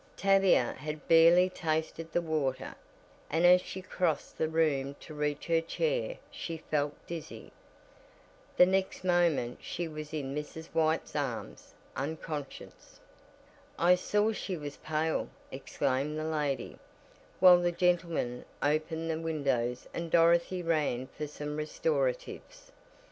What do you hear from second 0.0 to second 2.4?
Tavia had barely tasted the